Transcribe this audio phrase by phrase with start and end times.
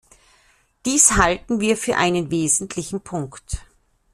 [0.87, 3.63] Dies halten wir für einen wesentlichen Punkt.